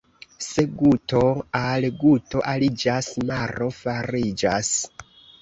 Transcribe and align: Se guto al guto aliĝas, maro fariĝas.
Se 0.43 0.61
guto 0.77 1.19
al 1.59 1.85
guto 2.05 2.41
aliĝas, 2.55 3.11
maro 3.33 3.71
fariĝas. 3.83 4.75